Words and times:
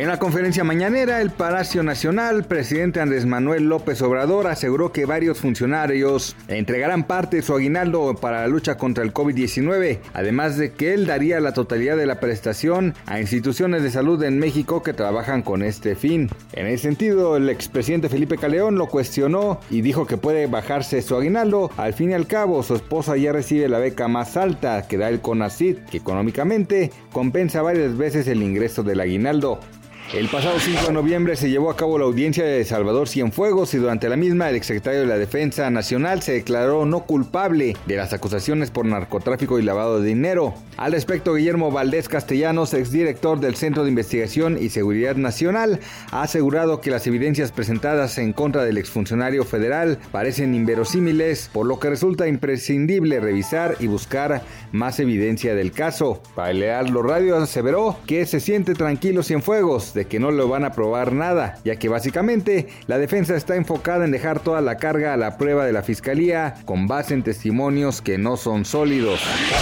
En 0.00 0.08
la 0.08 0.18
conferencia 0.18 0.64
mañanera, 0.64 1.20
el 1.20 1.28
Palacio 1.28 1.82
Nacional, 1.82 2.44
presidente 2.44 3.02
Andrés 3.02 3.26
Manuel 3.26 3.64
López 3.64 4.00
Obrador 4.00 4.46
aseguró 4.46 4.92
que 4.92 5.04
varios 5.04 5.40
funcionarios 5.40 6.34
entregarán 6.48 7.04
parte 7.04 7.36
de 7.36 7.42
su 7.42 7.54
aguinaldo 7.54 8.14
para 8.14 8.40
la 8.40 8.48
lucha 8.48 8.78
contra 8.78 9.04
el 9.04 9.12
COVID-19, 9.12 9.98
además 10.14 10.56
de 10.56 10.72
que 10.72 10.94
él 10.94 11.04
daría 11.04 11.38
la 11.40 11.52
totalidad 11.52 11.98
de 11.98 12.06
la 12.06 12.18
prestación 12.18 12.94
a 13.04 13.20
instituciones 13.20 13.82
de 13.82 13.90
salud 13.90 14.22
en 14.22 14.38
México 14.38 14.82
que 14.82 14.94
trabajan 14.94 15.42
con 15.42 15.62
este 15.62 15.94
fin. 15.96 16.30
En 16.54 16.66
ese 16.66 16.84
sentido, 16.84 17.36
el 17.36 17.50
expresidente 17.50 18.08
Felipe 18.08 18.38
Caleón 18.38 18.76
lo 18.76 18.86
cuestionó 18.86 19.60
y 19.68 19.82
dijo 19.82 20.06
que 20.06 20.16
puede 20.16 20.46
bajarse 20.46 21.02
su 21.02 21.14
aguinaldo. 21.14 21.70
Al 21.76 21.92
fin 21.92 22.12
y 22.12 22.14
al 22.14 22.26
cabo, 22.26 22.62
su 22.62 22.74
esposa 22.74 23.18
ya 23.18 23.32
recibe 23.32 23.68
la 23.68 23.78
beca 23.78 24.08
más 24.08 24.38
alta 24.38 24.88
que 24.88 24.96
da 24.96 25.10
el 25.10 25.20
CONACID, 25.20 25.76
que 25.90 25.98
económicamente 25.98 26.90
compensa 27.12 27.60
varias 27.60 27.98
veces 27.98 28.28
el 28.28 28.42
ingreso 28.42 28.82
del 28.82 29.00
aguinaldo. 29.00 29.60
El 30.12 30.26
pasado 30.26 30.58
5 30.58 30.86
de 30.88 30.92
noviembre 30.92 31.36
se 31.36 31.50
llevó 31.50 31.70
a 31.70 31.76
cabo 31.76 31.96
la 31.96 32.04
audiencia 32.04 32.44
de 32.44 32.64
Salvador 32.64 33.08
Cienfuegos 33.08 33.74
y 33.74 33.76
durante 33.76 34.08
la 34.08 34.16
misma 34.16 34.50
el 34.50 34.56
exsecretario 34.56 35.02
de 35.02 35.06
la 35.06 35.16
Defensa 35.16 35.70
Nacional 35.70 36.20
se 36.20 36.32
declaró 36.32 36.84
no 36.84 37.04
culpable 37.04 37.76
de 37.86 37.96
las 37.96 38.12
acusaciones 38.12 38.72
por 38.72 38.86
narcotráfico 38.86 39.60
y 39.60 39.62
lavado 39.62 40.00
de 40.00 40.08
dinero. 40.08 40.52
Al 40.76 40.90
respecto, 40.90 41.34
Guillermo 41.34 41.70
Valdés 41.70 42.08
Castellanos, 42.08 42.74
exdirector 42.74 43.38
del 43.38 43.54
Centro 43.54 43.84
de 43.84 43.90
Investigación 43.90 44.58
y 44.60 44.70
Seguridad 44.70 45.14
Nacional, 45.14 45.78
ha 46.10 46.22
asegurado 46.22 46.80
que 46.80 46.90
las 46.90 47.06
evidencias 47.06 47.52
presentadas 47.52 48.18
en 48.18 48.32
contra 48.32 48.64
del 48.64 48.78
exfuncionario 48.78 49.44
federal 49.44 49.98
parecen 50.10 50.56
inverosímiles, 50.56 51.50
por 51.52 51.66
lo 51.66 51.78
que 51.78 51.88
resulta 51.88 52.26
imprescindible 52.26 53.20
revisar 53.20 53.76
y 53.78 53.86
buscar 53.86 54.42
más 54.72 54.98
evidencia 54.98 55.54
del 55.54 55.70
caso. 55.70 56.20
Para 56.34 56.82
los 56.82 57.06
Radio 57.06 57.36
aseveró 57.36 57.96
que 58.08 58.26
se 58.26 58.40
siente 58.40 58.74
tranquilo 58.74 59.22
Cienfuegos 59.22 59.94
de 60.00 60.06
que 60.06 60.18
no 60.18 60.30
lo 60.30 60.48
van 60.48 60.64
a 60.64 60.72
probar 60.72 61.12
nada, 61.12 61.58
ya 61.62 61.76
que 61.76 61.90
básicamente 61.90 62.68
la 62.86 62.96
defensa 62.96 63.36
está 63.36 63.56
enfocada 63.56 64.06
en 64.06 64.10
dejar 64.10 64.40
toda 64.40 64.62
la 64.62 64.78
carga 64.78 65.12
a 65.12 65.18
la 65.18 65.36
prueba 65.36 65.66
de 65.66 65.74
la 65.74 65.82
fiscalía 65.82 66.54
con 66.64 66.86
base 66.86 67.12
en 67.12 67.22
testimonios 67.22 68.00
que 68.00 68.16
no 68.16 68.38
son 68.38 68.64
sólidos. 68.64 69.20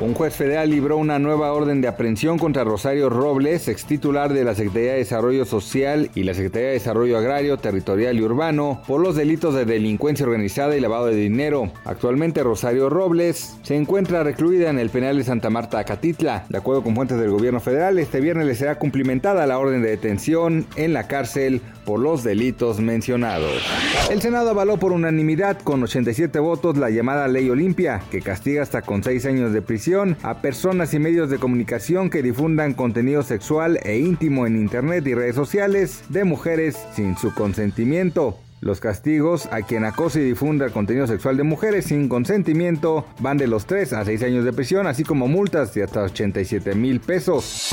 Un 0.00 0.14
juez 0.14 0.36
federal 0.36 0.70
libró 0.70 0.98
una 0.98 1.18
nueva 1.18 1.52
orden 1.52 1.80
de 1.80 1.88
aprehensión 1.88 2.38
contra 2.38 2.62
Rosario 2.62 3.10
Robles, 3.10 3.66
ex 3.66 3.86
titular 3.86 4.32
de 4.32 4.44
la 4.44 4.54
Secretaría 4.54 4.92
de 4.92 4.98
Desarrollo 4.98 5.44
Social 5.44 6.12
y 6.14 6.22
la 6.22 6.34
Secretaría 6.34 6.68
de 6.68 6.74
Desarrollo 6.74 7.18
Agrario, 7.18 7.56
Territorial 7.56 8.16
y 8.16 8.22
Urbano, 8.22 8.82
por 8.86 9.00
los 9.00 9.16
delitos 9.16 9.52
de 9.56 9.64
delincuencia 9.64 10.26
organizada 10.26 10.76
y 10.76 10.80
lavado 10.80 11.06
de 11.06 11.16
dinero. 11.16 11.72
Actualmente 11.84 12.44
Rosario 12.44 12.88
Robles 12.88 13.56
se 13.62 13.74
encuentra 13.74 14.22
recluida 14.22 14.70
en 14.70 14.78
el 14.78 14.90
penal 14.90 15.18
de 15.18 15.24
Santa 15.24 15.50
Marta, 15.50 15.80
Acatitla. 15.80 16.44
De 16.48 16.58
acuerdo 16.58 16.84
con 16.84 16.94
fuentes 16.94 17.18
del 17.18 17.32
gobierno 17.32 17.58
federal, 17.58 17.98
este 17.98 18.20
viernes 18.20 18.46
le 18.46 18.54
será 18.54 18.78
cumplimentada 18.78 19.44
la 19.48 19.58
orden 19.58 19.82
de 19.82 19.90
detención 19.90 20.19
en 20.28 20.92
la 20.92 21.08
cárcel 21.08 21.62
por 21.86 21.98
los 21.98 22.22
delitos 22.22 22.78
mencionados. 22.78 23.62
El 24.10 24.20
Senado 24.20 24.50
avaló 24.50 24.76
por 24.76 24.92
unanimidad 24.92 25.58
con 25.58 25.82
87 25.82 26.38
votos 26.38 26.76
la 26.76 26.90
llamada 26.90 27.26
Ley 27.26 27.48
Olimpia, 27.48 28.02
que 28.10 28.20
castiga 28.20 28.62
hasta 28.62 28.82
con 28.82 29.02
6 29.02 29.24
años 29.26 29.52
de 29.52 29.62
prisión 29.62 30.16
a 30.22 30.42
personas 30.42 30.92
y 30.92 30.98
medios 30.98 31.30
de 31.30 31.38
comunicación 31.38 32.10
que 32.10 32.22
difundan 32.22 32.74
contenido 32.74 33.22
sexual 33.22 33.80
e 33.82 33.98
íntimo 33.98 34.46
en 34.46 34.56
Internet 34.56 35.06
y 35.06 35.14
redes 35.14 35.36
sociales 35.36 36.02
de 36.10 36.24
mujeres 36.24 36.78
sin 36.94 37.16
su 37.16 37.32
consentimiento. 37.34 38.38
Los 38.60 38.78
castigos 38.78 39.46
a 39.46 39.62
quien 39.62 39.86
acose 39.86 40.20
y 40.20 40.24
difunda 40.24 40.66
el 40.66 40.72
contenido 40.72 41.06
sexual 41.06 41.38
de 41.38 41.44
mujeres 41.44 41.86
sin 41.86 42.10
consentimiento 42.10 43.06
van 43.18 43.38
de 43.38 43.46
los 43.46 43.64
3 43.64 43.94
a 43.94 44.04
6 44.04 44.22
años 44.22 44.44
de 44.44 44.52
prisión, 44.52 44.86
así 44.86 45.02
como 45.02 45.28
multas 45.28 45.72
de 45.72 45.82
hasta 45.82 46.02
87 46.02 46.74
mil 46.74 47.00
pesos. 47.00 47.70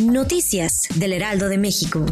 Noticias 0.00 0.86
del 0.94 1.14
Heraldo 1.14 1.48
de 1.48 1.58
México. 1.58 2.06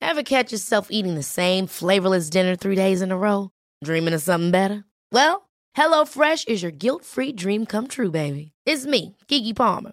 Ever 0.00 0.24
catch 0.24 0.50
yourself 0.50 0.88
eating 0.90 1.14
the 1.14 1.22
same 1.22 1.66
flavorless 1.68 2.28
dinner 2.28 2.56
three 2.56 2.76
days 2.76 3.00
in 3.00 3.12
a 3.12 3.16
row? 3.16 3.50
Dreaming 3.84 4.14
of 4.14 4.20
something 4.20 4.50
better? 4.50 4.84
Well, 5.12 5.48
HelloFresh 5.76 6.48
is 6.48 6.60
your 6.60 6.72
guilt-free 6.72 7.32
dream 7.32 7.66
come 7.66 7.86
true, 7.86 8.10
baby. 8.10 8.52
It's 8.66 8.84
me, 8.84 9.16
Kiki 9.28 9.54
Palmer. 9.54 9.92